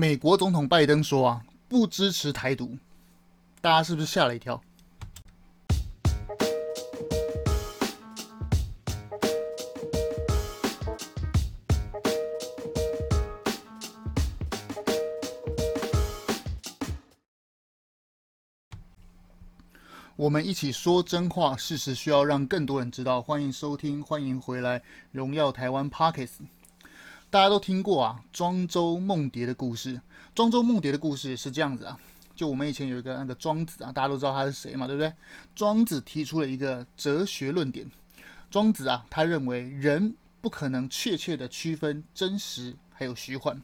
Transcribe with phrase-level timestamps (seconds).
[0.00, 2.78] 美国总统拜登说啊，不支持台独，
[3.60, 4.58] 大家是不是吓了一跳？
[20.16, 23.20] 我们一起说真话，事实需要让更多人知道。
[23.20, 24.80] 欢迎收听，欢迎回来，
[25.12, 26.46] 荣耀台湾 Podcast。
[27.30, 30.00] 大家都听过啊，庄周梦蝶的故事。
[30.34, 31.96] 庄周梦蝶的故事是这样子啊，
[32.34, 35.12] 就我们以前有一个那个庄子啊，大家都知道他是谁嘛，对不对？
[35.54, 37.88] 庄子提出了一个哲学论点。
[38.50, 43.62] 庄子啊，他认为人不可能确切的区分真实还有虚幻。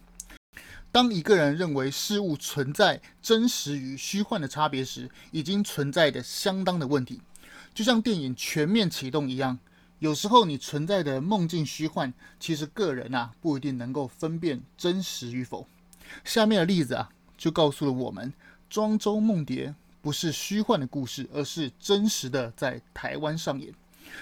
[0.93, 7.21] 当一个人认为事物存在真实与虚幻的差别时，已经存在的相当的问题。
[7.75, 9.59] 就像电影全面启动一样，
[9.99, 15.67] 有时候你存在的梦境虚幻，其实个人啊不一定能够分辨真实与否。
[16.25, 18.33] 下面的例子啊，就告诉了我们，
[18.69, 23.73] 庄周梦蝶不是虚幻的故事，而是真实的在台湾上演。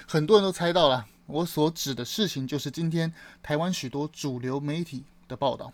[0.06, 5.72] 很多人都猜到了，我所指的事情就是今天台湾许多主流媒体的报道。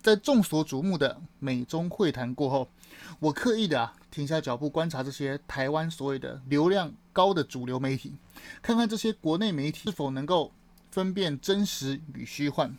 [0.00, 2.68] 在众所瞩目的美中会谈过后，
[3.18, 8.14] 我刻意的啊停下脚步观察这些台湾所谓的流量高的主流媒体，
[8.60, 10.52] 看看这些国内媒体是否能够
[10.90, 12.76] 分辨真实与虚幻。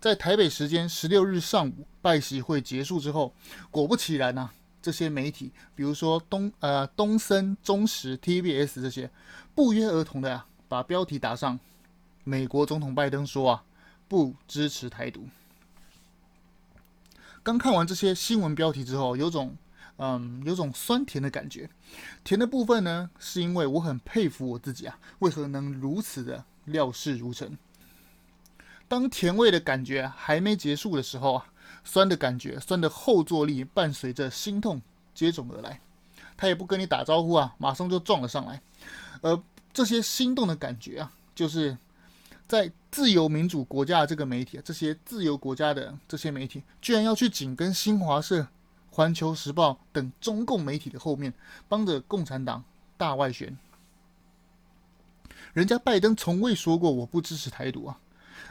[0.00, 3.34] 在台北时间十六日上午拜习会结束之后，
[3.70, 9.10] 果不其然呐、这些媒体，比如说东呃东森、中时、TBS 这些，
[9.54, 11.58] 不约而同的啊把标题打上：
[12.24, 13.64] 美国总统拜登说啊
[14.08, 15.28] 不支持台独。
[17.46, 19.56] 刚看完这些新闻标题之后，有种
[19.98, 21.70] 嗯，有种酸甜的感觉。
[22.24, 27.56] 甜的部分呢，是因为我很佩服我自己啊，为何能如此的料事如神。
[28.88, 31.46] 当甜味的感觉还没结束的时候啊，
[31.84, 34.82] 酸的感觉，酸的后坐力伴随着心痛
[35.14, 35.80] 接踵而来。
[36.36, 38.60] 他也不跟你打招呼啊，马上就撞了上来。
[39.22, 39.40] 而
[39.72, 41.78] 这些心动的感觉啊，就是。
[42.48, 48.46] 在自由民主国家的这个媒体，这些自由国家的这些媒体，居然要去紧跟新华社、
[48.90, 51.34] 环球时报等中共媒体的后面，
[51.68, 52.64] 帮着共产党
[52.96, 53.56] 大外宣。
[55.52, 57.98] 人家拜登从未说过我不支持台独啊，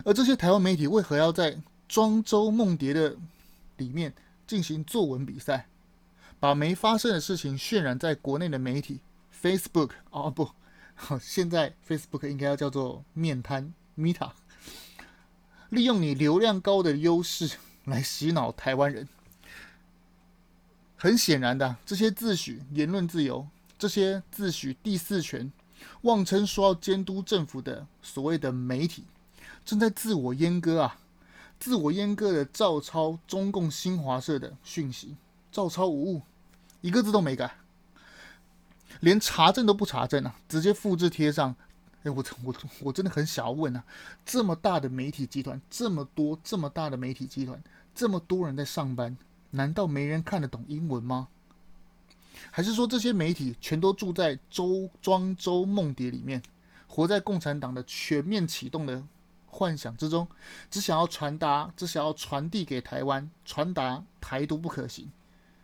[0.04, 1.58] 而这些台湾媒体为何要在
[1.88, 3.16] 庄周梦蝶的
[3.78, 4.14] 里面
[4.46, 5.68] 进行作文比赛，
[6.40, 9.00] 把没发生的事情渲染在国内的媒体
[9.42, 10.50] Facebook 哦不，
[11.22, 13.74] 现在 Facebook 应该要叫做面瘫。
[13.98, 14.32] Meta
[15.70, 19.08] 利用你流量高的优势来洗脑台湾人，
[20.96, 23.48] 很显然的，这些自诩言论自由、
[23.78, 25.52] 这些自诩第四权、
[26.02, 29.06] 妄称说要监督政府的所谓的媒体，
[29.64, 31.00] 正在自我阉割啊！
[31.60, 35.16] 自我阉割的照抄中共新华社的讯息，
[35.52, 36.22] 照抄无误，
[36.82, 37.56] 一个字都没改，
[39.00, 41.56] 连查证都不查证啊，直接复制贴上。
[42.06, 43.84] 哎，我我我真的很想要问啊，
[44.24, 47.62] 这么大的媒体集团，这么多这么大的媒体集团，
[47.94, 49.18] 这么多人在上班，
[49.50, 51.28] 难道没人看得懂英文吗？
[52.52, 56.44] 还是说这些媒体全都住在周庄周梦蝶里面，
[56.88, 59.04] 活在共产党的全面启动的
[59.48, 60.28] 幻想之中，
[60.70, 65.10] 只想要传达，只想要传递给台湾，传达台独不可行，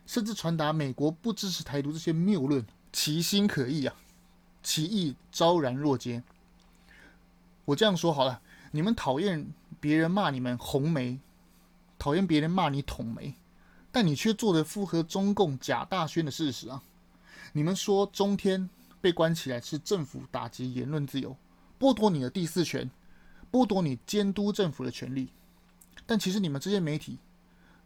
[0.07, 3.95] 甚至传达美国不支持台独这些谬论，其心可疑啊！
[4.63, 6.23] 其意昭然若揭。
[7.65, 8.41] 我这样说好了，
[8.71, 9.47] 你们讨厌
[9.79, 11.19] 别人骂你们红媒，
[11.97, 13.35] 讨厌别人骂你统媒，
[13.91, 16.81] 但你却做的符合中共假大宣的事实啊！
[17.53, 18.69] 你们说中天
[18.99, 21.35] 被关起来是政府打击言论自由，
[21.79, 22.89] 剥夺你的第四权，
[23.51, 25.29] 剥夺你监督政府的权利，
[26.05, 27.17] 但其实你们这些媒体，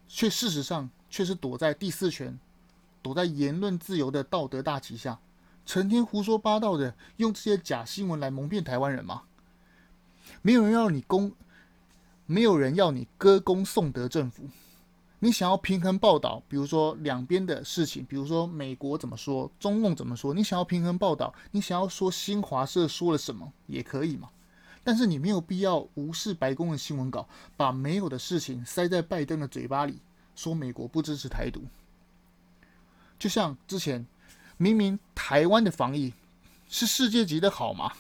[0.08, 2.40] 却事实上却是躲在第四权，
[3.02, 5.20] 躲在言论自由的道德大旗下。
[5.66, 9.24] 成天胡说八道的，用这些假新闻来蒙骗台湾人吗？
[10.42, 11.32] 没有人要你公，
[12.26, 14.48] 没有人要你歌功颂德政府。
[15.20, 24.30] 你想要平衡报道，比如说两边的事情，比如说美国怎么说，中共怎么说，你想要平衡报道，你想要说新华社说了什么也可以嘛。
[24.84, 27.28] 但是你没有必要无视白宫的新闻稿，
[27.58, 30.00] 把没有的事情塞在拜登的嘴巴里，
[30.36, 31.64] 说美国不支持台独。
[33.18, 34.06] 就像之前。
[34.58, 36.14] 明明台湾的防疫
[36.68, 37.94] 是世界级的好嘛，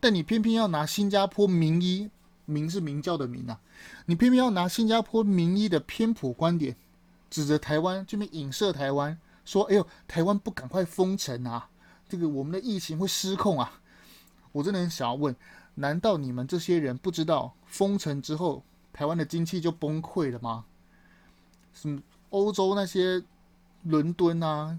[0.00, 2.10] 但你偏偏要拿新加坡名医，
[2.44, 3.60] 名是名教的名啊，
[4.06, 6.76] 你偏偏要拿新加坡名医的偏颇观点，
[7.30, 11.68] 指着台湾这边影射台湾，说：“哎呦，台湾不赶快封城啊，
[12.08, 13.80] 这个我们的疫情会失控啊！”
[14.52, 15.34] 我真的很想要问，
[15.76, 18.62] 难道你们这些人不知道封城之后
[18.92, 20.64] 台湾的经济就崩溃了吗？
[21.72, 23.22] 什么欧洲那些
[23.84, 24.78] 伦敦啊、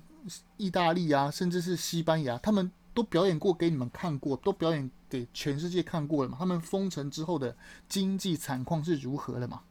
[0.57, 6.37] 意大利啊，甚至是西班牙，他们都表演过给你们看过，都表演给全世界看过了嘛？
[6.39, 7.55] 他们封城之后的
[7.87, 9.61] 经济惨况是如何了嘛？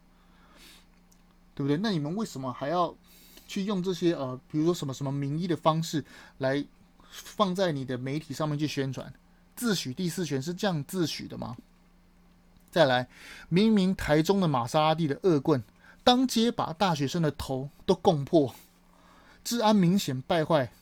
[1.55, 1.77] 对不对？
[1.77, 2.95] 那你们为什么还要
[3.47, 6.05] 去用这些呃，比如说什么什么名义的方式
[6.39, 6.65] 来
[7.11, 9.13] 放在你的媒体上面去宣传？
[9.55, 11.57] 自诩第四权是这样自诩的吗？
[12.71, 13.07] 再来，
[13.51, 15.63] 明明台中的玛莎拉蒂的恶棍，
[16.03, 18.55] 当街把大学生的头都供破，
[19.45, 20.73] 治安明显败坏，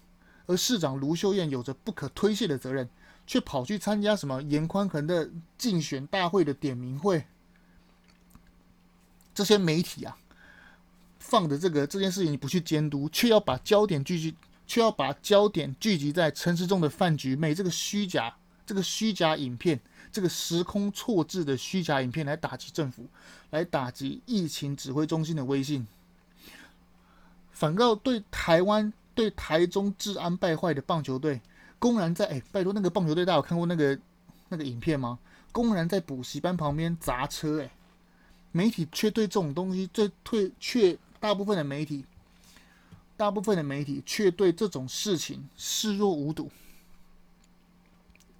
[0.46, 2.88] 而市长卢秀燕有着不可推卸的责任，
[3.26, 7.24] 却跑去参加什么颜宽恒的竞选大会的点名会。
[9.34, 10.18] 这些媒体啊，
[11.18, 14.34] 放的这个这件事情你不去监督，却要把焦点聚集，
[14.66, 18.36] 却要把焦点聚集在陈时中的饭局妹这个虚假。
[18.66, 19.80] 这个虚假影片，
[20.12, 23.04] 这个时空错置的虚假影片，来打击政府，
[23.50, 25.84] 来打击疫情指挥中心的威信，
[27.60, 31.38] 反告对台湾、对台中治安败坏的棒球队，
[31.78, 33.98] 公然在哎，拜托那个棒球队，大家有看过那个
[34.48, 35.18] 那个影片吗？
[35.52, 37.70] 公然在补习班旁边砸车，哎，
[38.50, 42.06] 媒体却对这种东西最退，却大部分的媒体，
[43.18, 46.50] 大部分的媒体却对这种事情视若无睹。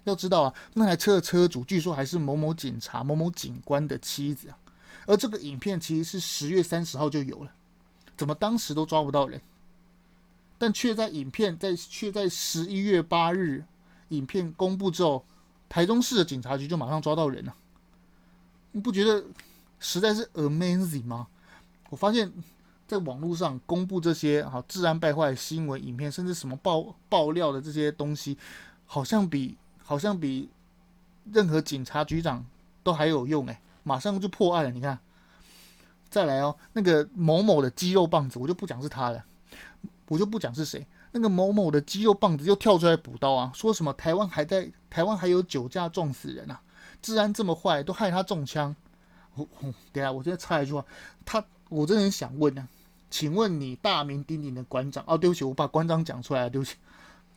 [0.05, 4.57] 要知道啊，那台车的车主据说还是某某警察、某某警官的妻子啊。
[5.05, 7.53] 而这个影片其实是十月三十号就有了，
[8.21, 9.41] 怎么当时都抓不到人？
[10.59, 13.65] 但却在影片在却在十一月八日
[14.09, 15.25] 影片公布之后，
[15.67, 17.55] 台中市的警察局就马上抓到人了。
[18.73, 19.25] 你不觉得
[19.79, 21.27] 实在是 amazing 吗？
[21.89, 22.31] 我发现，
[22.87, 28.37] 在网络上公布这些啊治安败坏新闻影片，甚至什么爆爆料的这些东西，
[28.85, 29.57] 好像比。
[29.83, 30.47] 好像比
[31.33, 32.45] 任何警察局长
[32.81, 34.71] 都还有用哎、马上就破案了。
[34.71, 34.97] 你看，
[36.11, 39.23] 再来哦，那个某某的肌肉棒子，我就不讲是他了，
[40.07, 40.85] 我就不讲是谁。
[41.13, 46.61] 那个某某的肌肉棒子又跳出来补刀啊，说什么台湾还在台湾还有酒驾撞死人啊，
[47.01, 48.75] 治安这么坏，都害他中枪。
[49.35, 50.85] 我、哦、等下，我现在插一句话，
[51.25, 52.67] 他我真的很想问呢、啊，
[53.09, 56.75] 请问你大名鼎鼎的馆长哦，对不起，我把馆长讲出来了，对不起。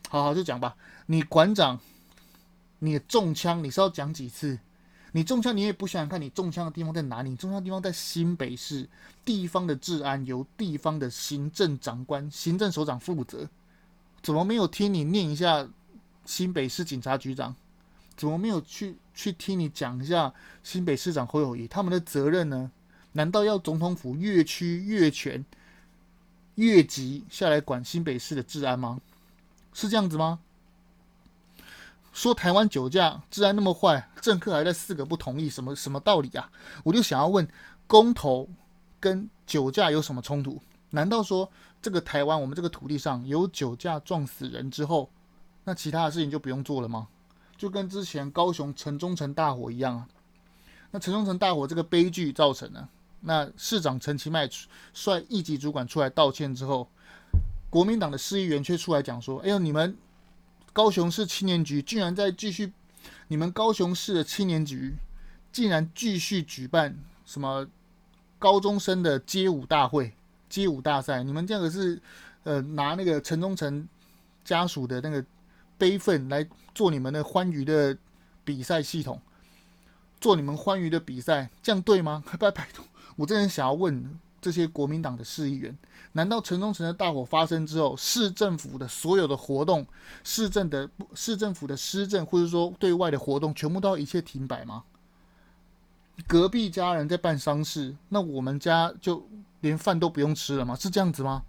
[0.08, 0.76] 好好就讲吧，
[1.06, 1.80] 你馆长。
[2.80, 4.58] 你中枪，你是要讲几次？
[5.16, 7.36] 你中枪，你也不想想看，你中枪的地方在哪里？
[7.36, 8.88] 中枪的地方在新北市，
[9.24, 13.48] 地方的治安由地方的行政长官、行政首长负责。
[14.24, 15.68] 怎么没有听你念一下
[16.26, 17.54] 新北市警察局长？
[18.16, 20.34] 怎么没有去去听你讲一下
[20.64, 22.72] 新北市长侯友宜他们的责任呢？
[23.12, 25.44] 难道要总统府越区越权
[26.56, 29.00] 越级下来管新北市的治安吗？
[29.72, 30.40] 是这样子吗？
[32.14, 36.48] 说台湾酒驾治安那么坏，政客还在四个不同意，什么什么道理啊？
[36.84, 37.46] 我就想要问，
[37.88, 38.48] 公投
[39.00, 40.62] 跟酒驾有什么冲突？
[40.90, 41.50] 难道说
[41.82, 45.10] 这个台湾我们这个土地上有酒驾撞死人之后，
[45.64, 47.08] 那其他的事情就不用做了吗？
[47.58, 50.06] 就跟之前高雄城中城大火一样啊？
[50.92, 52.88] 那城中城大火这个悲剧造成的，
[53.22, 54.48] 那市长陈其迈
[54.92, 56.88] 率一级主管出来道歉之后，
[57.68, 59.96] 国民党的市议员却出来讲说：“哎呦，你们。”
[60.74, 62.72] 高雄市青年局竟然在继续，
[63.28, 64.92] 你们高雄市的青年局
[65.52, 66.94] 竟然继续举办
[67.24, 67.66] 什么
[68.40, 70.12] 高中生的街舞大会、
[70.50, 71.22] 街舞大赛？
[71.22, 72.02] 你们这个是
[72.42, 73.88] 呃拿那个城中城
[74.44, 75.24] 家属的那个
[75.78, 77.96] 悲愤来做你们的欢愉的
[78.44, 79.22] 比赛系统，
[80.20, 82.24] 做你们欢愉的比赛，这样对吗？
[82.38, 84.18] 拜拜托，我真的想要问。
[84.44, 85.74] 这些国民党的市议员，
[86.12, 89.86] 难道城中城的大火发生之后，市政府的所有的活动、
[90.22, 94.84] 市政的市政府的施政，或者说对外的活动，全部都要一切停摆吗？
[96.26, 99.26] 隔壁家人在办丧事，那我们家就
[99.62, 100.76] 连饭都不用吃了吗？
[100.76, 101.42] 是这样子吗？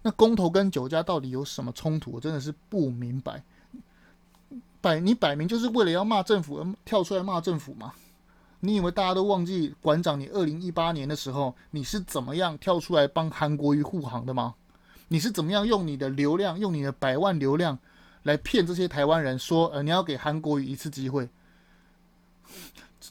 [0.00, 2.12] 那公投跟酒驾到底有什么冲突？
[2.12, 3.44] 我真的是不明白。
[4.80, 7.92] 摆你摆明就是为了要骂政府而跳出来骂政府吗？
[8.62, 10.20] 你以为大家都忘记馆长？
[10.20, 14.54] 你二零一八年的时候，你是怎么样跳出来帮韩国瑜护航的吗？
[15.08, 17.78] 你是怎么样用你的流量，用你的百万流量
[18.22, 21.28] 来骗这些台湾人说，呃，你要给韩国瑜一次机会？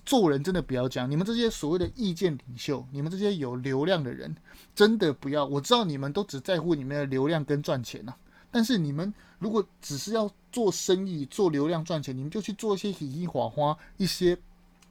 [0.06, 1.10] 做人真的不要讲。
[1.10, 4.36] 你们这些所谓的意见领袖，你们这些有流量的人，
[4.76, 5.46] 真的不要。
[5.46, 8.14] 我知道你们都只在乎你们的流量跟赚钱呐，
[8.52, 14.38] 但是你们如果只是要做生意、做流量赚钱，你们就去做一些喜喜花花一些。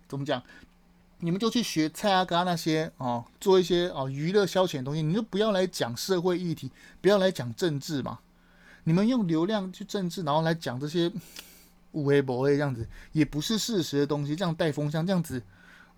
[0.09, 0.43] 怎么讲？
[1.21, 5.03] 你们就去学蔡阿嘎那些哦，做一些哦娱乐消遣的东西。
[5.03, 8.21] 你就不要来讲社会议题，不要来讲政治嘛。
[8.85, 11.11] 你们用流量去政治，然后来讲这些
[11.91, 14.37] 无为不为这样子，也不是事实的东西。
[14.37, 15.43] 这样带风向，这样子，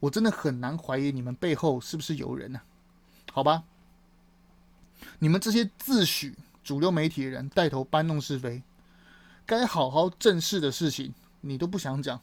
[0.01, 2.61] 我真的很难怀疑你们背后是不是有人呢、
[3.31, 3.63] 好吧。
[5.19, 6.33] 你们这些自诩
[6.65, 8.63] 主流媒体的人带头搬弄是非，
[9.45, 11.13] 该好好正视的事情
[11.43, 12.19] 你都不想讲，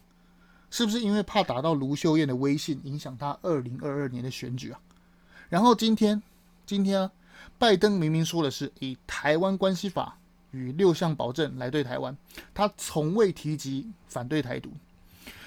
[0.70, 4.80] 是不是因为怕打到卢秀燕的威信，影响他二零二二年的选举啊？
[5.50, 6.22] 然后今天，
[6.66, 7.12] 今天啊，
[7.58, 10.18] 拜登明明说的是以台湾关系法
[10.52, 12.16] 与六项保证来对台湾，
[12.54, 14.72] 他从未提及反对台独。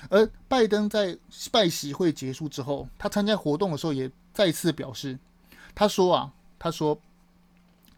[0.08, 1.16] 而拜登在
[1.52, 5.18] 拜习会结束之后，他参加活动的时候也再次表示，
[5.74, 6.98] 他说啊，他说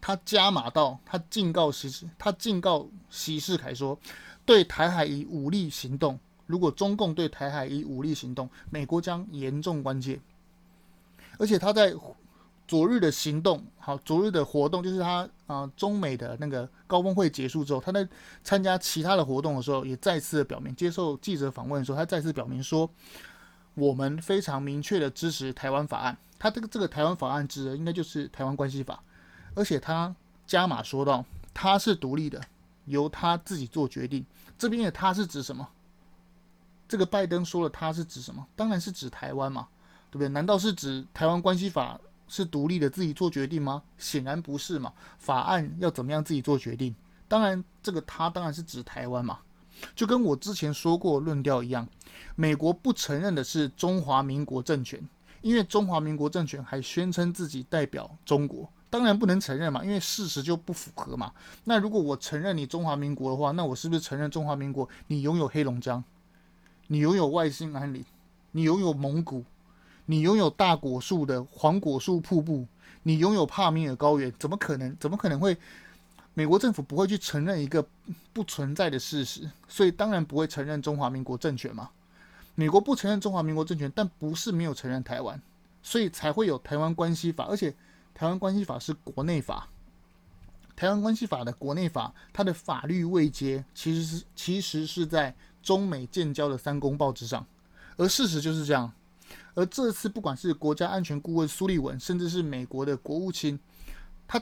[0.01, 3.97] 他加码到，他警告习，他警告习士凯说，
[4.45, 10.19] 对台海以武力行动，如果中共对台海以武力行动，美国将严重关切。
[11.37, 11.93] 而且他在。
[12.65, 18.07] 昨日的行动，好，昨日的活动就是他啊、中美的那个高峰会结束之后，他在
[18.41, 22.89] 参加其他的活动的时候，也再次的表明，接受记者访问的时候，他再次表明说，
[23.73, 26.17] 我们非常明确的支持台湾法案。
[26.39, 29.03] 他这个这个台湾法案指的应该就是台湾关系法，
[29.55, 30.15] 而且他
[30.47, 31.23] 加码说到，
[31.53, 32.41] 他是独立的，
[32.85, 34.25] 由他自己做决定。
[34.57, 35.67] 这边的他是指什么？
[36.93, 38.45] 这个拜登说了他是指什么？
[38.55, 39.67] 当然是指台湾嘛，
[40.11, 40.29] 对不对？
[40.29, 41.99] 难道是指台湾关系法？
[42.27, 43.81] 是独立的自己做决定吗？
[43.97, 44.93] 显然不是嘛。
[45.17, 46.93] 法案要怎么样自己做决定？
[47.27, 49.39] 当然，这个他当然是指台湾嘛。
[49.95, 51.89] 就跟我之前说过论调一样，
[52.35, 55.01] 美国不承认的是中华民国政权，
[55.41, 61.31] 因为中华民国政权还宣称自己代表中国，当然不能承认嘛，因为事实就不符合嘛。
[61.63, 66.03] 那如果我承认你中华民国的话，那我是不是承认中华民国你拥有黑龙江，
[66.93, 68.05] 你拥有外兴安岭，
[68.51, 69.43] 你拥有蒙古？
[70.05, 72.67] 你拥有大果树的黄果树瀑布，
[73.01, 74.95] 你拥有帕米尔高原，怎么可能？
[74.99, 75.57] 怎么可能会？
[76.35, 77.83] 美国政府不会去承认一个
[78.31, 81.89] 不存在的事实，所以当然不会承认中华民国政权嘛。
[82.53, 85.41] 美国不承认中华民国政权，但不是没有承认台湾，
[85.81, 87.45] 所以才会有台湾关系法。
[87.45, 87.73] 而且
[88.13, 89.67] 台湾关系法是国内法，
[90.75, 97.43] 台湾关系法的国内法，它的法律位阶其实是其实是在中美建交的三公报之上，
[97.97, 98.91] 而事实就是这样。
[99.55, 103.59] 而这次，不管是国家安全顾问苏利文，甚至是美国的国务卿，
[104.27, 104.41] 他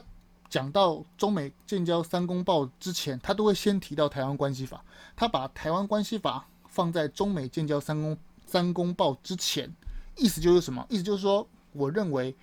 [0.50, 4.84] 讲到中美建交三公报之前，他都会先提到台湾关系法。
[5.14, 9.70] 他把台湾关系法放在中美建交三公三公报之前，
[10.16, 10.84] 意思就是什么？
[10.90, 12.34] 意思就是说，我认为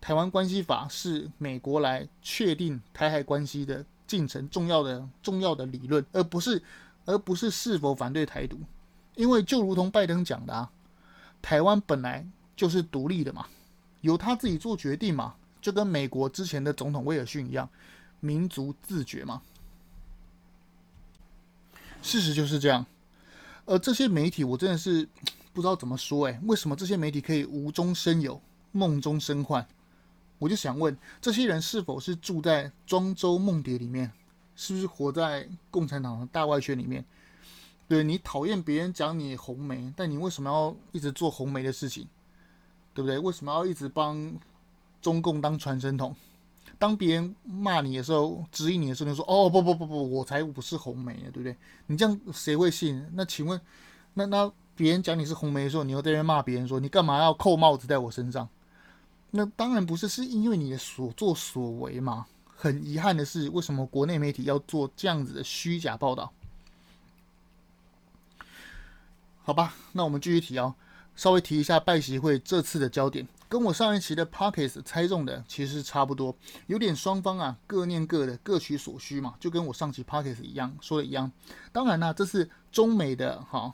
[0.00, 6.62] 台湾关系法是美国来确定台海关系的进程重要的重要的理论，而不是
[7.08, 8.60] 而不是是否反对台独。
[9.14, 10.70] 因为就如同拜登讲的啊。
[11.40, 13.46] 台湾本来就是独立的嘛，
[14.02, 17.68] 由他自己做决定嘛，就跟美国之前的总统威尔逊一样，
[18.20, 19.40] 民族自决嘛。
[22.02, 22.84] 事实就是这样。
[23.64, 25.08] 而这些媒体，我真的是
[25.54, 28.40] 不知道怎么说诶，为什么这些媒体可以无中生有、
[28.72, 29.66] 梦中生幻？
[30.38, 34.12] 我就想问，这些人是否是住在庄周梦蝶里面？
[34.58, 37.04] 是不是活在共产党的大外圈里面？
[37.86, 42.04] 对，你讨厌别人讲你红梅，但你为什么要一直做红梅的事情？
[42.92, 43.16] 对不对？
[43.20, 44.34] 为什么要一直帮
[45.00, 46.12] 中共当传声筒？
[46.76, 53.08] 当别人骂你的时候，质疑你的时候，你说：“哦，不不不不，我才不是红梅呢，对不对？”你这样谁会信？
[53.14, 53.60] 那请问，
[54.14, 58.48] 那那别人讲你是红梅的时候，你又在那骂别人说：“你干嘛要扣帽子在我身上？”
[59.30, 62.26] 那当然不是，是因为你的所作所为嘛。
[62.60, 66.32] 很遗憾的是，为什么国内媒体要做这样子的虚假报道？
[69.44, 70.74] 好吧，那我们继续提哦，
[71.14, 76.36] 稍微提一下拜习会这次的焦点，跟我上一期的 p o c k e t 猜中的其实差不多，
[76.66, 81.30] 有点双方啊各念各的，各取所需嘛，就跟我上期 p o c k e t 一样说的一样。
[81.70, 83.72] 当然呢，这是中美的哈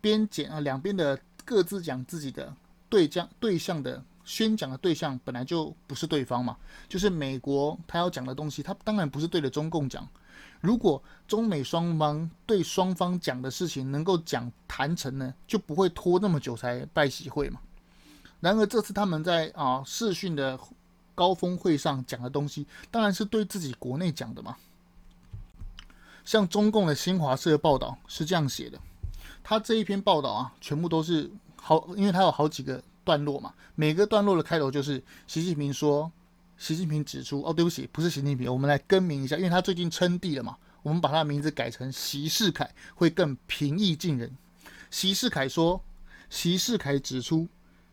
[0.00, 2.56] 边检啊，两边的各自讲自己的
[2.88, 6.56] 对讲对象的宣讲的对象本来就不是对方嘛，
[6.88, 10.06] 就是美国他要讲的东西，他当然不是对着中共讲。
[10.60, 17.60] 如果中美双方对双方讲的事情能够讲谈成呢，就不会拖那么久才拜喜会嘛。
[18.38, 20.58] 然而这次他们在啊视讯的
[21.14, 24.56] 高峰会上讲的东西，当然是对自己国内讲的嘛。
[26.24, 28.78] 像中共的新华社报道是这样写的，
[29.42, 36.10] 他这一篇报道啊，全部都是好，因为他有好几个段落嘛，每个段落的开头就是习近平说。
[36.58, 44.30] 习近平指出，哦，对不起，不是习近平，我们来更名一下，因为他最近称帝了嘛，我们把他的名字改成习世凯，会更平易近人。
[44.88, 45.82] 习士凯说，
[46.30, 47.48] 习士凯指出，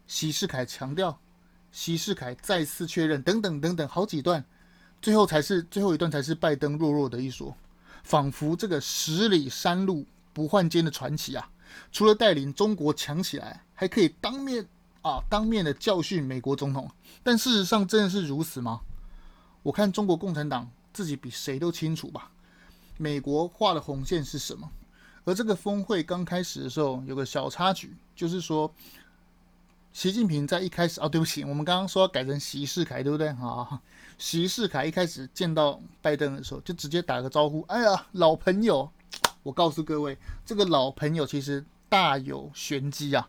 [0.06, 1.20] 习士凯强调，
[1.72, 4.46] 习士凯再次确认，等等等等，好几段，
[5.02, 7.56] 最后才是最后一段才是拜登弱弱的一说，
[8.04, 11.50] 仿佛这个十里山路不换肩的传奇啊，
[11.92, 14.68] 除了带领中国强起来，还可以当面。
[15.10, 15.24] 啊！
[15.30, 16.90] 当面的教训美国总统，
[17.24, 18.82] 但事实上真的是如此吗？
[19.64, 22.32] 我看中国共产党自己比谁都清楚吧。
[22.98, 24.70] 美国画的红线是什么？
[25.26, 28.74] 而这个峰会刚开始的时候，有个小插曲，就是说，
[29.92, 33.28] 习近平在一开始，哦，对不起，我们刚刚说要改成习世凯，对不对？
[33.30, 33.82] 啊，
[34.18, 38.90] 习世凯一开始见到拜登的时候，就直接打个招呼，哎呀，老朋友。
[39.42, 43.28] 我告诉各位，这个老朋友其实大有玄机啊。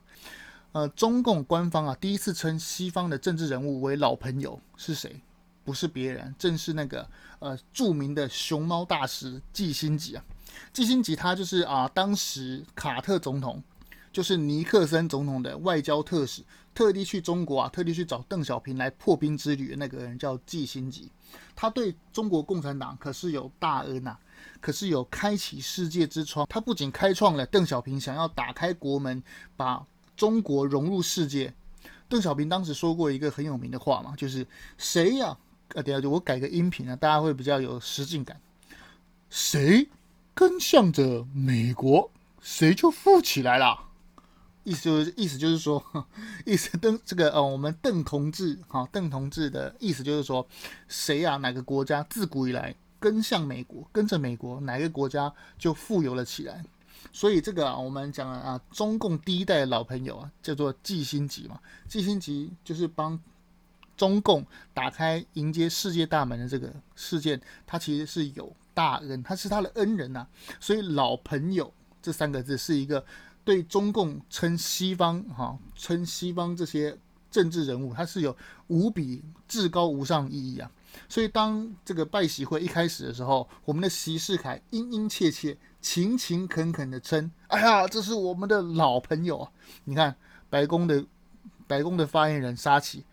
[0.72, 5.20] 呃，中共官方啊，第一次称西方的政治人物为老朋友是谁？
[5.64, 7.08] 不是别人，正是那个
[7.38, 10.24] 呃著名的熊猫大师季辛吉啊。
[10.72, 13.62] 季辛吉他就是啊，当时卡特总统，
[14.12, 16.42] 就是尼克森总统的外交特使，
[16.74, 21.10] 特地去中国啊，特地去找邓小平来破冰之旅的那个人叫季辛吉。
[21.54, 24.20] 他对中国共产党可是有大恩呐、啊，
[24.60, 26.46] 可是有开启世界之窗。
[26.48, 29.22] 他不仅开创了邓小平想要打开国门，
[29.56, 29.84] 把
[30.20, 31.50] 中国融入世界。
[32.06, 34.46] 邓小平当时说过一个很有名的话嘛，就是
[34.76, 35.38] 谁呀、啊？
[35.68, 38.38] 呃，等下就我改个音频啊，大家会比较有实境感。
[39.30, 39.88] 谁？
[40.34, 42.10] 跟向着美国，
[42.42, 43.86] 谁就富起来了。
[44.62, 45.82] 意思就是，意思就是说，
[46.44, 50.46] 意思邓这个呃，我们邓同志哈，邓同志的意思就是说，
[50.86, 51.38] 谁啊？
[51.38, 56.62] 哪个国家自古以来跟向美国，跟着美国，哪个国家就富有了起来。
[57.12, 61.60] 所以这个啊，我们讲了啊，中共第一代老朋友啊，叫做季辛吉嘛。
[61.88, 63.18] 季辛吉就是帮
[63.96, 68.52] 中共打开迎接世界大门的这个事件，他其实是有。
[68.72, 70.26] 大恩，他是他的恩人呐、
[70.60, 73.04] 所以老朋友这三个字是一个
[73.44, 76.96] 对中共称西方哈称西方这些
[77.30, 78.34] 政治人物，他是有
[78.68, 80.70] 无比至高无上意义啊。
[81.08, 89.50] 所以当这个拜喜会一开始的时候，我们的席世凯殷殷切切、勤勤恳恳的称：“哎呀，这是我们的老朋友啊！”
[89.84, 90.14] 你看
[90.48, 91.04] 白宫的
[91.66, 93.04] 白宫的发言人沙奇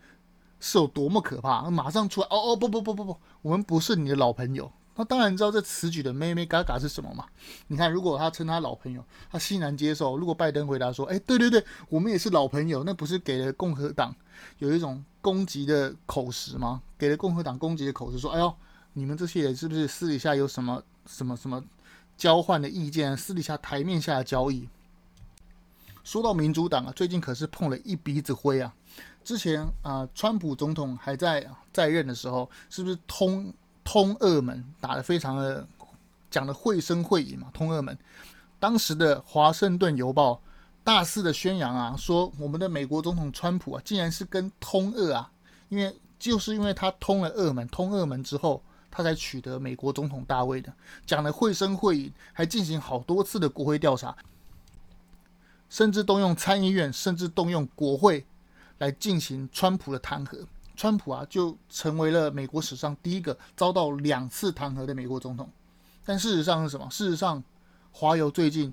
[0.60, 4.70] 是有多么可怕，马上出来哦哦不不不不不，我们不是你的老朋友。
[4.98, 7.24] 那当然知道这此举的眉眉角角是什么嘛？
[7.68, 14.12] 你看，如果他称他老朋友，他欣然接受；如果拜登回答说：“哎，对对对，我们也是老朋友”，那不是给了共和党
[14.58, 16.82] 有一种攻击的口实吗？
[16.98, 18.52] 给了共和党攻击的口实，说：“哎呦，
[18.94, 21.62] 你们这些人是不是私底下有什么什么什么
[22.16, 23.16] 交换的意见？
[23.16, 24.68] 私底下台面下的交易？”
[26.02, 28.74] 说到民主党啊，最近可是碰了一鼻子灰啊！
[29.22, 33.54] 之前啊、川普总统还在在任的时候，是不是通？
[33.88, 35.66] 通俄门打得非常的
[36.30, 37.96] 讲的绘声绘影嘛，通俄门，
[38.60, 40.38] 当时的华盛顿邮报
[40.84, 45.32] 大肆的宣扬啊，说我们的美国总统川普啊，竟然是跟通俄啊，
[45.70, 50.70] 因为就是因为他通了俄门，通俄门之后，他才取得美国总统大位的，
[51.06, 54.14] 讲的绘声绘影，还进行好多次的国会调查，
[55.70, 58.26] 甚至动用参议院，甚至动用国会
[58.76, 60.44] 来进行川普的弹劾。
[60.78, 65.50] 川普啊，就成为了美国史上第一个遭到两次弹劾的美国总统。
[66.04, 66.88] 但事实上是什么？
[66.88, 67.42] 事实上，
[67.90, 68.72] 华邮最近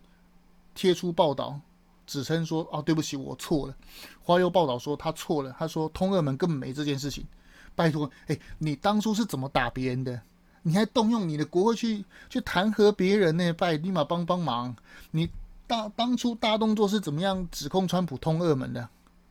[0.75, 1.59] 贴出报道，
[2.05, 3.75] 指称说：“哦，对不起，我错了。”
[4.21, 7.25] 华邮报道说他错了，他说通俄门根本没这件事情。
[7.73, 10.21] 拜托，哎，你当初是怎么打别人的？
[10.61, 13.51] 你还动用你的国会去去弹劾别人呢？
[13.53, 14.75] 拜，立马帮帮忙！
[15.09, 15.27] 你
[15.65, 18.87] 大当初大动作是怎么样指控川普通俄门的？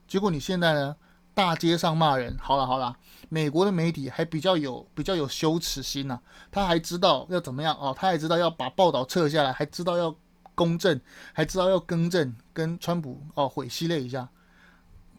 [0.08, 0.96] 结果你现在呢？
[1.34, 2.96] 大街上骂人，好了好了，
[3.28, 6.20] 美国的媒体还比较有比较有羞耻心呐、
[6.50, 10.14] 他还知道要怎么样哦，他还知道要把报道撤下来，还知道要
[10.54, 11.00] 公正，
[11.32, 14.28] 还知道要更正，跟川普哦毁系列一下。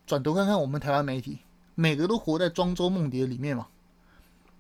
[0.08, 1.40] 转头看看我们台湾媒体，
[1.76, 3.68] 每个都活在庄周梦蝶里面嘛，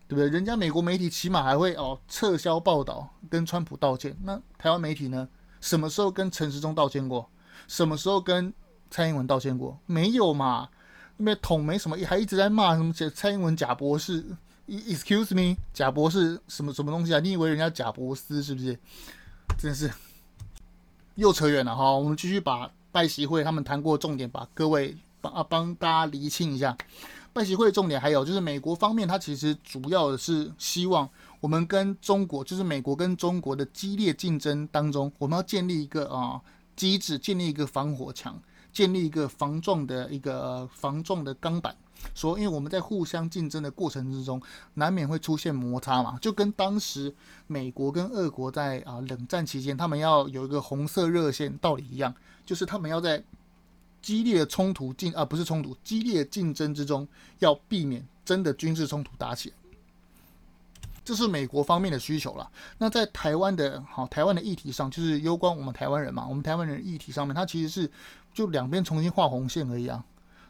[0.07, 0.27] 对不对？
[0.27, 4.17] 人家美国媒体起码还会哦撤销报道，跟川普道歉。
[4.23, 5.29] 那台湾媒体呢？
[5.61, 7.29] 什么时候跟陈时中道歉过？
[7.67, 8.53] 什么时候跟
[8.91, 9.79] 蔡英文道歉过？
[9.85, 10.67] 没有嘛。
[11.17, 14.25] 因为统没什么，还一直在骂什么蔡英文假博士
[14.67, 17.19] ，excuse me，假博士什么什么东西啊？
[17.19, 18.77] 你以为人家假博斯是不是？
[19.57, 19.89] 真是
[21.15, 21.93] 又扯远了哈。
[21.93, 26.75] 我们继续把拜习会他们谈过重点，把各位帮啊帮大家厘清一下。
[27.31, 36.41] 拜习会重点还有就是美国方面，它其实主要的是希望我们跟中国，就是美国跟中国的激烈竞争当中，我们要建立一个啊
[36.75, 38.41] 机制，建立一个防火墙。
[38.75, 41.73] 建立一个防撞的一个防撞的钢板，
[42.13, 44.41] 说，因为我们在互相竞争的过程之中，
[44.73, 47.15] 难免会出现摩擦嘛，就跟当时
[47.47, 52.13] 美国跟俄国在啊冷战期间，他们要有一个红色热线道理一样，
[52.45, 53.23] 就是他们要在
[54.01, 57.07] 激烈的冲突竞啊不是冲突，激烈竞争之中，
[57.39, 59.55] 要避免真的军事冲突打起来。
[61.05, 62.49] 这是美国方面的需求了。
[62.79, 66.25] 那在台湾的好，台湾的议题上，就是攸关我们台湾人嘛。
[66.27, 67.89] 我们台湾人议题上面，它其实是
[68.33, 70.03] 就两边重新画红线而已啊。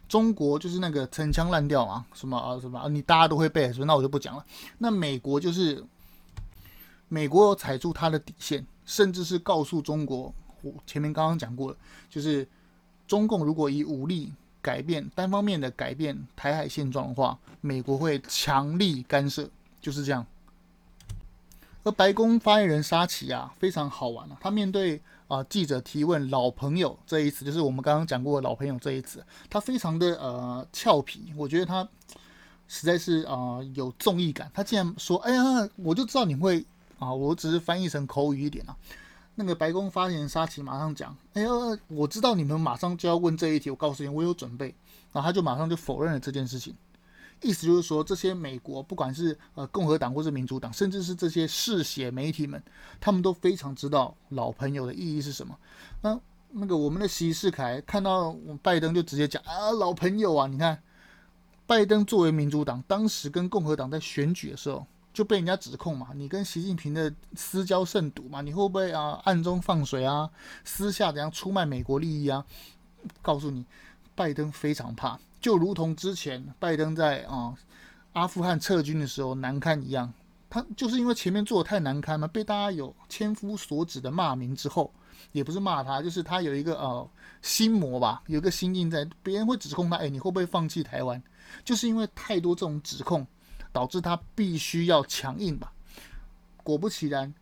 [0.08, 4.44] 中国就是那个陈腔滥调嘛，什么啊什么啊，你大家都会背，所以那我就不讲了。
[4.78, 5.84] 那美国就是
[7.08, 11.76] 美国有踩住它的底线，甚至是告诉中国，我前面刚刚讲过了，
[12.08, 12.48] 就是
[13.06, 19.50] 中共如果以武力改变单方面的改变台海现状的话，美国会强力干涉，
[19.82, 20.24] 就是这样。
[21.86, 25.00] 而白宫发言人沙奇啊，非常好玩啊，他面对。
[25.28, 25.42] 啊！
[25.50, 29.20] 记者提问“老朋友”这一词，就是我们刚刚讲过“老朋友”这一词，
[29.50, 31.88] 他非常的呃俏皮，我觉得他
[32.68, 34.48] 实在是啊、有综艺感。
[34.54, 36.64] 他竟然说：“哎呀，我就知道你会
[37.00, 38.76] 啊！”我只是翻译成口语一点啊。
[39.34, 41.50] 那个白宫发言人沙奇马上讲：“哎呀，
[41.88, 44.72] 我知道你们马上就要问这一题，我告诉你，我有准备。”
[45.12, 46.72] 然后他就马上就否认了这件事情。
[47.42, 52.62] 意思就是说，这些美国不管是呃共和党或是民主党，甚至是这些嗜血媒体们，
[53.00, 55.56] 他们都非常知道老朋友的意义是什么。
[56.00, 56.18] 那
[56.50, 60.82] 那个我们的习世凯看到拜登就直接讲啊，老朋友啊，你看，
[61.66, 70.30] 拜登作为民主党，当时跟共和党在选举的时候就被人家指控嘛，你跟习近平的私交甚笃嘛，你会不会啊暗中放水啊，
[70.64, 72.44] 私下怎样出卖美国利益啊？
[73.20, 73.64] 告诉你，
[74.14, 75.18] 拜登非常怕。
[75.46, 77.54] 就如同之前拜登在啊
[78.14, 80.12] 阿富汗撤军的时候难堪一样，
[80.50, 84.92] 他就是因为前面做的太难堪嘛，被大家有千夫所指的骂名之后，
[85.30, 87.08] 也不是骂他，就是他有一个呃
[87.42, 91.22] 心魔吧，有一个心印在，别人会指控他，哎，你会不会放弃台湾？
[91.64, 93.24] 就是因为太多这种指控，
[93.70, 95.72] 导致他必须要强硬吧。
[96.64, 97.32] 果不其然，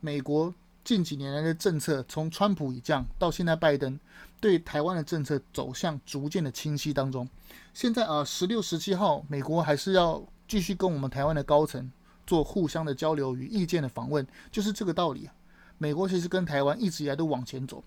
[0.00, 3.96] 美国近几年来的政策，从川普以降到现在拜登。
[4.40, 7.28] 对台湾的政策走向逐渐的清晰当中，
[7.74, 11.90] 现在啊，十六、十七号，美国还是要继续跟我们台湾的高层
[12.26, 15.34] 做互相的交流与意见的访问，就是这个道理啊。
[15.78, 17.82] 美国其实跟台湾一直以来都往前走。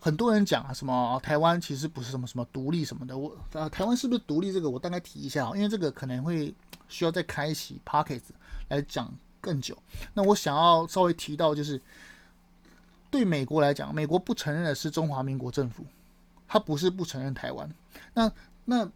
[0.00, 4.52] 很多人讲啊，什么台湾其实不是什么什么独立什么的，我啊，台湾是不是独立？
[4.52, 6.54] 这个我大概提一下啊，因为这个可能会
[6.88, 8.30] 需要再开启 Podcast
[8.68, 9.76] 来讲更久。
[10.14, 11.80] 那我想要稍微提到就是。
[13.12, 15.84] 对美国来讲，美国不承认的是中华民国政府，
[16.52, 17.66] 他不是不承认台湾。
[18.12, 18.30] 那
[18.66, 18.86] 那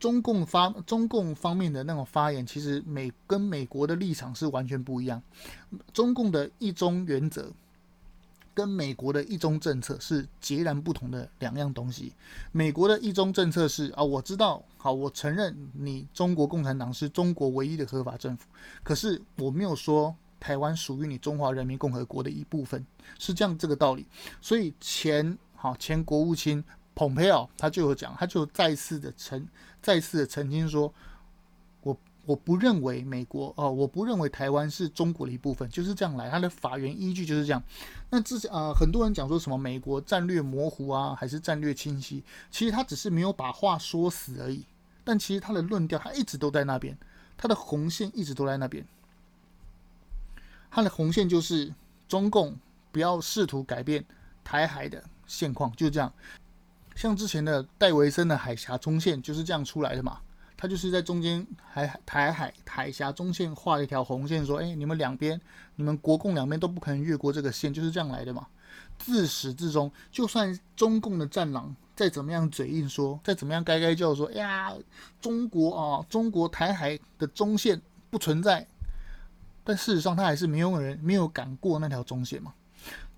[0.00, 5.22] 中共发中共方面的那种发言，其实美跟美国的立场是完全不一样。
[5.92, 7.52] 中共的一中原则
[8.54, 12.14] 跟美国的一中政策是截然不同的两样东西。
[12.50, 18.48] 美国的一中政策是啊，我知道，好，我承认你中国共产党是中国唯一的合法政府，
[18.82, 20.16] 可是我没有说。
[20.40, 22.84] 台湾属于你中华人民共和国的一部分，
[23.16, 24.04] 是这样这个道理。
[24.40, 26.64] 所以前好前国务卿
[27.02, 29.44] 蓬佩奥他就有讲，他就再次的澄
[29.82, 30.92] 再次的澄清说，
[31.82, 36.30] 我我不认为美国哦，我不认为台湾是中国的一部分，就是这样来。
[36.30, 37.60] 他的法源依据就是这样。
[38.08, 42.22] 那之前啊，很多人讲说什么美国战略模糊啊，还是战略清晰？
[42.52, 44.64] 其实他只是没有把话说死而已。
[45.02, 46.96] 但其实他的论调他一直都在那边，
[47.36, 48.86] 他的红线一直都在那边。
[50.70, 51.74] 他的红线就是
[52.06, 52.56] 中共
[52.92, 54.04] 不要试图改变
[54.44, 56.12] 台海的现况，就这样。
[56.94, 60.18] 像之前的戴维森的海峡中线就是这样出来的嘛。
[60.56, 65.40] 他就是在中间海台海海峡中线画了一条红线，说：“哎，你们两边，
[65.74, 68.46] 你们国共两边都不可能越过这个线，就是这样来的嘛。”
[68.96, 74.72] 自始至终，就算中共的战狼再怎么样嘴硬说，再怎么样该该叫说：“哎呀，
[75.20, 78.64] 中国啊，中国台海的中线不存在。”
[79.64, 82.54] 但事实上，他还是没有人没有敢过那条中线嘛。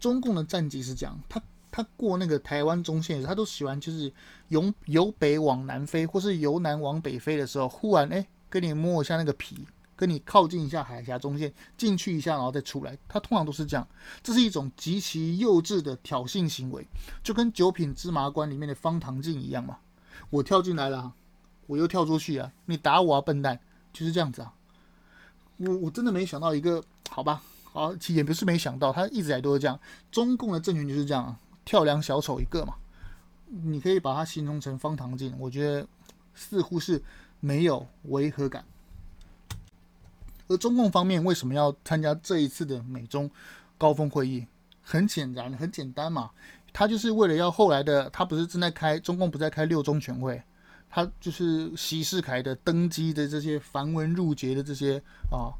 [0.00, 1.42] 中共的战绩是这样，他
[1.76, 4.12] 他过那个台湾中线时，他都喜欢就是
[4.46, 12.96] 由由北往南飞，或是由南往北飞的时候，忽然哎，跟你摸一下那个皮，跟你靠近一下海峡中线，进去一下，然后再出来。
[13.08, 13.84] 他通常都是这样，
[14.22, 16.86] 这是一种极其幼稚的挑衅行为，
[17.24, 19.78] 就跟九品芝麻官里面的方唐镜一样嘛。
[20.30, 21.12] 我跳进来了，
[21.66, 23.58] 我又跳出去啊，你打我啊，笨蛋，
[23.92, 24.54] 就是这样子啊。
[25.56, 29.76] 我我真的没想到一个，好吧，好，也不是没想到，他一直以来都是这样。
[30.12, 32.74] 中共的政权就是这样啊，跳梁小丑一个嘛。
[33.46, 35.86] 你可以把它形容成方唐镜，我觉得
[36.34, 37.00] 似乎是
[37.40, 38.64] 没有违和感。
[40.48, 43.30] 而中共方面为什么要参加这一次的美中
[43.78, 44.46] 高峰会议？
[44.82, 46.30] 很显然，很简单嘛，
[46.72, 50.42] 他就是为了要后来的，他不是正在开，中共不在开六中全会。
[50.90, 55.50] 他就是习士凯的登基的这些繁文缛节的这些啊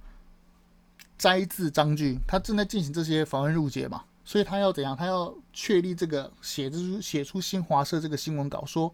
[1.17, 4.97] 摘字章句，他正在进行这些繁文缛节嘛，所以他要怎样？
[4.97, 8.93] 他要确立这个写出写出新华社这个新闻稿，说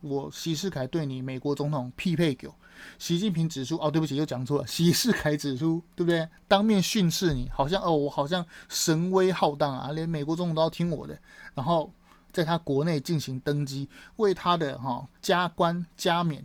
[0.00, 2.54] 我习世凯对你美国总统匹配狗。
[2.98, 4.66] 习近平指出，哦，对不起，又讲错了。
[4.66, 6.26] 习世凯指出，对不对？
[6.48, 11.18] 当面训斥你，好像哦，我好像神威浩荡啊，连美国总统都要听我的。
[11.54, 11.92] 然后
[12.32, 16.42] 在他国内进行登基，为他的哈、加官加冕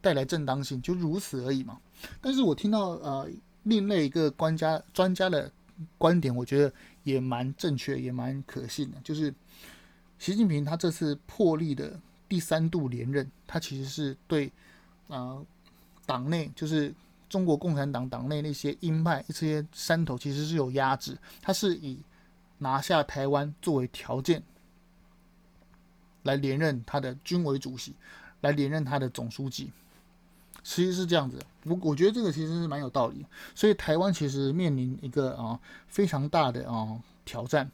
[0.00, 1.76] 带来正当性，就如此而已嘛。
[2.20, 3.28] 但是我听到呃
[3.64, 5.50] 另类一个官家专家的
[5.98, 6.72] 观点，我觉得
[7.04, 9.34] 也蛮正确，也蛮可信的，就是
[10.18, 14.52] 习近平他这次破例的第三度连任，他其实是对
[15.08, 15.42] 啊、
[16.06, 16.94] 党内就是
[17.28, 21.98] 中国共产党党内那些鹰派这些山头，其实是有压制，他是以
[22.58, 24.42] 拿下台湾作为条件
[26.22, 27.94] 来连任他的军委主席，
[28.42, 29.70] 来连任他的总书记。
[30.62, 33.24] 其实是这样子，我我觉得这个其实是蛮有道理。
[33.54, 37.70] 所以台湾其实面临一个啊非常大的啊挑战。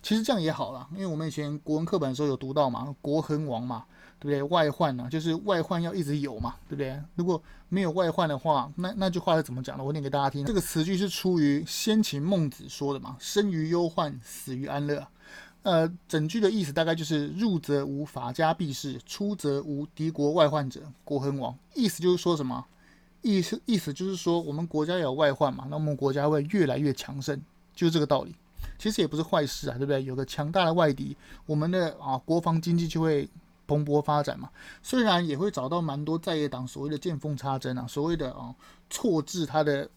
[0.00, 3.84] 其实这样也好了，因为我们以前国文课本的时候有读到嘛，国恒王嘛，
[4.18, 4.42] 对不对？
[4.44, 7.00] 外患呢、就是外患要一直有嘛，对不对？
[7.14, 9.84] 如果没有外患的话，那那句话是怎么讲的？
[9.84, 10.44] 我念给大家听。
[10.44, 15.06] 这个词句是出于先秦孟子说的嘛，“生于忧患，死于安乐”。
[15.62, 21.56] 呃，整句的意思大概就是入则无法家弊事，出则无敌国外患者，国恒王。
[21.74, 22.64] 意思就是说什么？
[23.20, 27.40] 意思意思就是说，我们国家有外患嘛，那我们国家会越来越强盛，
[27.72, 28.34] 就是这个道理。
[28.76, 30.02] 其实也不是坏事啊，对不对？
[30.02, 33.28] 有个强大的外敌，我们的啊国防经济就会
[33.68, 34.50] 蓬勃发展嘛。
[34.82, 38.52] 虽然也会找到蛮多在野党所谓的见缝插针啊，所谓的啊
[38.90, 39.88] 错置他的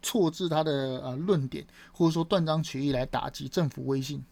[0.00, 0.72] 错置他的
[1.04, 4.24] 呃论点，或者说断章取义来打击政府威信。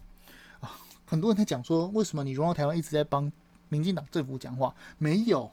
[1.09, 3.31] 很多人在讲说，为什么你荣耀台湾一直在帮
[3.67, 4.75] 民进党政府讲话？
[4.99, 5.51] 没有，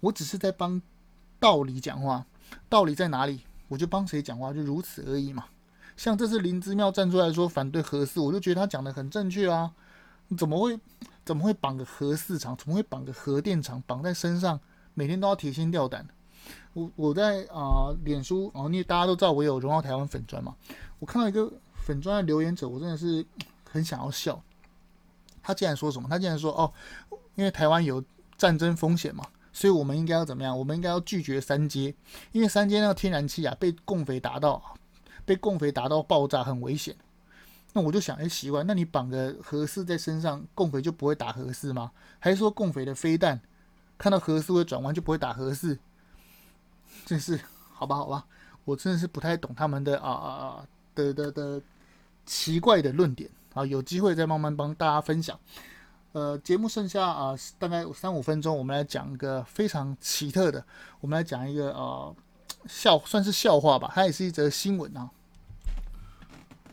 [0.00, 0.82] 我只是在帮
[1.38, 2.26] 道理讲话。
[2.68, 3.42] 道理在哪里？
[3.68, 5.44] 我就帮谁讲话，就如此而已嘛。
[5.96, 9.72] 像这次林之妙站出来说反对核四，我就觉得他讲的很正确啊。
[10.36, 10.76] 怎么会
[11.24, 12.56] 怎么会绑个核四厂？
[12.56, 14.58] 怎么会绑个核电厂绑在身上？
[14.94, 16.04] 每天都要提心吊胆。
[16.72, 20.56] 我我在啊、脸书哦，因为大家都知道我有荣耀台湾粉砖嘛。
[20.98, 23.24] 我看到一个粉砖的留言者，我真的是
[23.70, 24.42] 很想要笑。
[25.46, 26.08] 他竟然说什么？
[26.08, 26.72] 他竟然说哦，
[27.36, 28.02] 因为台湾有
[28.36, 30.58] 战争风险嘛，所以我们应该要怎么样？
[30.58, 31.94] 我们应该要拒绝三阶，
[32.32, 34.60] 因为三阶那个天然气啊被共匪打到，
[35.24, 36.96] 被共匪打到爆炸，很危险。
[37.72, 41.92] 那我就想，哎，奇怪，那你绑个核四在身上，共匪就不会打核四吗？
[42.18, 43.40] 还是说共匪的飞弹
[43.96, 45.78] 看到核四会转弯就不会打核四？
[47.04, 47.38] 真是
[47.72, 48.26] 好吧，好吧，
[48.64, 51.62] 我真的是不太懂他们的啊啊啊的的的
[52.24, 53.30] 奇怪的论点。
[53.56, 55.40] 啊，有机会再慢慢帮大家分享。
[56.12, 60.62] 呃，节目剩下啊、大概三五分钟，我们来讲一个非常奇特的，
[61.00, 62.14] 我们来讲一个呃
[62.68, 65.10] 笑，算是笑话吧，它也是一则新闻啊。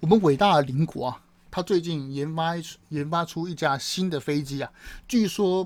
[0.02, 2.54] 我们伟大的邻国啊，它最近研发
[2.90, 4.70] 研发出一架新的飞机啊，
[5.08, 5.64] 据说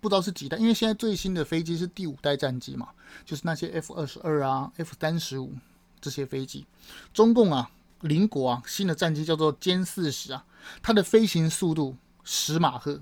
[0.00, 2.90] 不知道是几代，因为现在最新的飞机是第五代战机嘛，
[3.24, 5.52] 就是那些 F 二十二啊、F 三十五
[6.00, 6.64] 这些飞机，
[7.12, 7.68] 中共啊。
[8.00, 10.44] 邻国啊，新的战机叫做歼四十啊，
[10.82, 13.00] 它的飞行速度十马赫，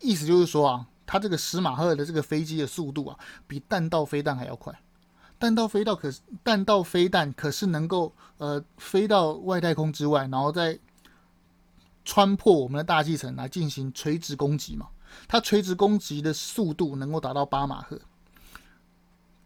[0.00, 4.78] 意思就是说啊，它这个十马赫的这个飞机的速度啊，比弹道飞弹还要快。
[5.38, 10.78] 弹道飞弹可是弹道飞弹可是能够呃飞到外太空之外，然后再
[12.04, 14.88] 穿破我们的大气层来进行垂直攻击嘛。
[15.28, 18.00] 它垂直攻击的速度能够达到八马赫，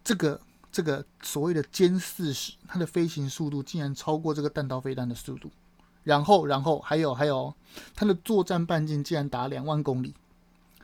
[0.03, 0.41] 这个。
[0.73, 5.51] 这个所谓的歼四十，它的飞行速度竟然超过这个弹道飞弹的速度，
[6.05, 7.55] 然后，然后还有还有，
[7.95, 10.15] 它的作战半径竟然达两万公里。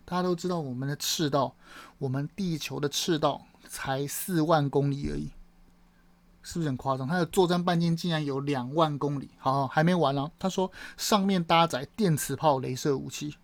[0.05, 1.55] 大家都知道，我们的赤道，
[1.99, 5.31] 我们地球的赤道才四万公里而已，
[6.43, 7.09] 是不是很夸张？
[7.09, 9.31] 它的作战半径竟然有两万公里。
[9.39, 13.37] 好，好，还没完呢，他说上面搭载电磁炮、镭射武器。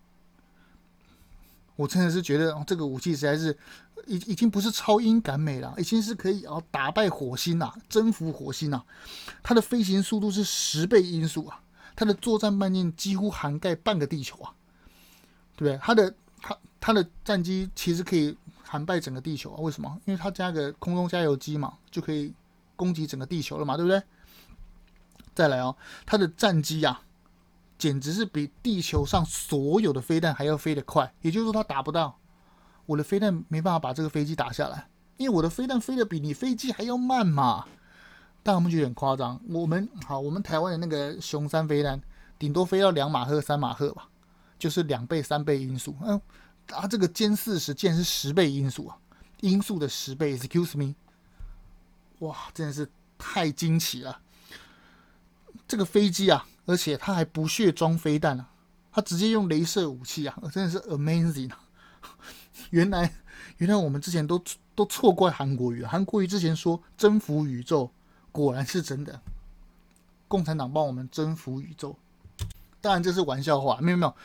[1.75, 3.57] 我真的是觉得，这个武器实在是
[4.07, 8.83] 已已经不是超英赶美了，已经是可以啊打败火星呐，征服火星呐。
[9.41, 11.59] 它的飞行速度是十倍音速啊，
[11.95, 14.53] 它的作战半径几乎涵盖半个地球啊，
[15.55, 15.79] 对不对？
[15.81, 19.99] 它的它它的战机其实可以涵盖整个地球啊，为什么？
[20.05, 22.33] 因为它加个空中加油机嘛，就可以
[22.75, 24.01] 攻击整个地球了嘛，对不对？
[25.33, 27.01] 再来哦，它的战机呀。
[27.75, 32.17] 简直是比地球上所有的飞弹还要飞得快，也就是说，它打不到
[32.85, 37.65] 我的飞弹，没办法把这个飞机打下来，因为我的飞弹飞得比你飞机还要慢嘛。
[38.41, 42.01] 但我们觉得很夸张，我们好，我们台湾的那个雄三飞弹，
[42.37, 44.09] 顶多飞到两马赫、三马赫吧，
[44.59, 45.95] 就是两倍、三倍音速。
[46.01, 46.19] 嗯，
[46.71, 48.97] 啊，这个歼四十竟然是十倍音速啊，
[49.39, 50.93] 音速的十倍，excuse me，
[52.19, 54.19] 哇，真的是太惊奇了，
[55.65, 56.45] 这个飞机啊！
[56.65, 58.49] 而且它还不屑装飞弹啊，
[58.91, 61.59] 它直接用镭射武器啊，真的是 amazing 啊！
[62.73, 63.13] 原来
[63.57, 67.91] 原来我们之前都都错怪韩国瑜，韩国瑜之前说征服宇宙，
[68.31, 69.21] 果然是真的。
[70.27, 71.95] 共产党帮我们征服宇宙，
[72.81, 74.15] 当然这是玩笑话，没有没有，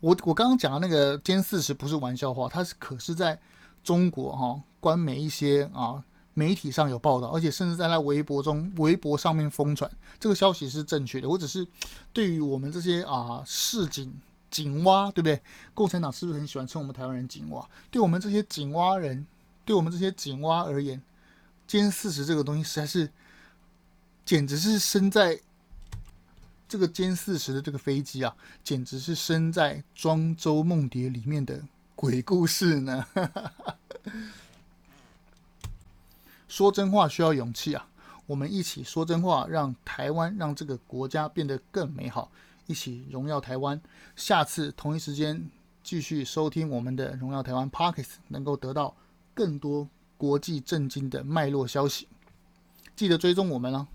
[0.00, 3.40] 我我刚刚讲的那个歼四十不是玩笑话，它是可是在
[3.82, 6.04] 中国哈、哦、官媒一些啊
[6.34, 11.26] 媒体上有报道，而且甚至在那微博中微博上面疯传，这个消息是正确的。
[11.26, 11.66] 我只是
[12.12, 14.12] 对于我们这些啊市井
[14.62, 15.40] 井蛙，对不对？
[15.74, 17.68] 共产党是不是很喜欢称我们台湾人井蛙？
[17.90, 19.26] 对我们这些井蛙人，
[19.64, 21.02] 对我们这些井蛙而言，
[21.68, 23.10] 歼四十这个东西实在是
[24.24, 25.40] 简直是身在。
[26.68, 31.62] 这个歼四十的这个飞机啊，简直是身在庄周梦蝶里面的
[31.94, 33.06] 鬼故事呢。
[36.48, 37.86] 说真话需要勇气啊！
[38.26, 42.32] 我们一起说真话，让台湾，让这个国家变得更美好，
[42.66, 43.80] 一起荣耀台湾。
[44.14, 45.50] 下次同一时间
[45.82, 48.94] 继续收听我们的荣耀台湾 pocket 能够得到
[49.34, 52.08] 更多国际震惊的脉络消息。
[52.94, 53.86] 记得追踪我们哦。